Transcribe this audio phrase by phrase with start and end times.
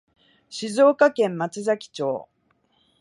[0.49, 2.27] 静岡県松崎町